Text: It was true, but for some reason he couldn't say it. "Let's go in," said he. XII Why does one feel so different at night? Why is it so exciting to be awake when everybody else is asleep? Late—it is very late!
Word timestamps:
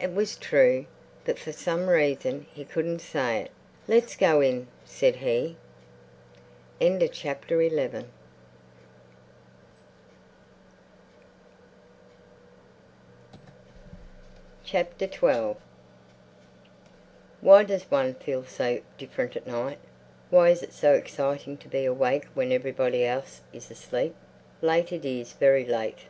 It 0.00 0.14
was 0.14 0.36
true, 0.38 0.86
but 1.26 1.38
for 1.38 1.52
some 1.52 1.90
reason 1.90 2.46
he 2.54 2.64
couldn't 2.64 3.00
say 3.00 3.40
it. 3.42 3.50
"Let's 3.86 4.16
go 4.16 4.40
in," 4.40 4.66
said 4.86 5.16
he. 5.16 5.58
XII 6.80 7.10
Why 17.40 17.62
does 17.62 17.90
one 17.90 18.14
feel 18.14 18.44
so 18.46 18.80
different 18.96 19.36
at 19.36 19.46
night? 19.46 19.78
Why 20.30 20.48
is 20.48 20.62
it 20.62 20.72
so 20.72 20.94
exciting 20.94 21.58
to 21.58 21.68
be 21.68 21.84
awake 21.84 22.24
when 22.32 22.52
everybody 22.52 23.04
else 23.04 23.42
is 23.52 23.70
asleep? 23.70 24.14
Late—it 24.62 25.04
is 25.04 25.34
very 25.34 25.66
late! 25.66 25.98